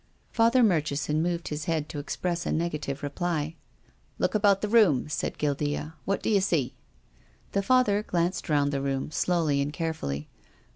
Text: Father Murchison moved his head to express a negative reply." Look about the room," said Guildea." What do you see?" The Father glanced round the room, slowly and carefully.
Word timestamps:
Father 0.31 0.63
Murchison 0.63 1.21
moved 1.21 1.49
his 1.49 1.65
head 1.65 1.87
to 1.89 1.99
express 1.99 2.47
a 2.47 2.51
negative 2.51 3.03
reply." 3.03 3.53
Look 4.17 4.33
about 4.33 4.61
the 4.61 4.67
room," 4.67 5.07
said 5.09 5.37
Guildea." 5.37 5.93
What 6.05 6.23
do 6.23 6.31
you 6.31 6.41
see?" 6.41 6.73
The 7.51 7.61
Father 7.61 8.01
glanced 8.01 8.49
round 8.49 8.71
the 8.73 8.81
room, 8.81 9.11
slowly 9.11 9.61
and 9.61 9.71
carefully. 9.71 10.27